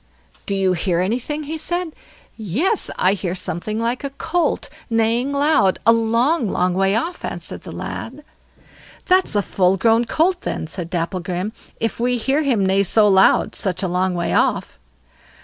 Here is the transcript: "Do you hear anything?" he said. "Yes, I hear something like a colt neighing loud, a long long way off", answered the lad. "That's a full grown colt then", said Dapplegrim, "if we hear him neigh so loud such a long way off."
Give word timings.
"Do 0.47 0.55
you 0.55 0.73
hear 0.73 0.99
anything?" 0.99 1.43
he 1.43 1.59
said. 1.59 1.91
"Yes, 2.35 2.89
I 2.97 3.13
hear 3.13 3.35
something 3.35 3.77
like 3.77 4.03
a 4.03 4.09
colt 4.09 4.67
neighing 4.89 5.31
loud, 5.31 5.77
a 5.85 5.93
long 5.93 6.47
long 6.49 6.73
way 6.73 6.95
off", 6.95 7.23
answered 7.23 7.61
the 7.61 7.71
lad. 7.71 8.23
"That's 9.05 9.35
a 9.35 9.43
full 9.43 9.77
grown 9.77 10.05
colt 10.05 10.41
then", 10.41 10.65
said 10.65 10.89
Dapplegrim, 10.89 11.53
"if 11.79 11.99
we 11.99 12.17
hear 12.17 12.41
him 12.41 12.65
neigh 12.65 12.81
so 12.81 13.07
loud 13.07 13.53
such 13.53 13.83
a 13.83 13.87
long 13.87 14.15
way 14.15 14.33
off." 14.33 14.79